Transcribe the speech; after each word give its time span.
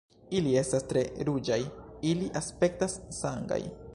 Ili 0.37 0.53
estas 0.61 0.85
tre 0.93 1.03
ruĝaj. 1.29 1.59
Ili 2.13 2.31
aspektas 2.41 2.99
sangaj. 3.23 3.63